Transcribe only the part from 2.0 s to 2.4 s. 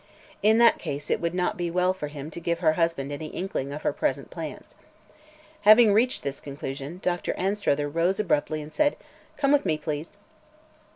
him to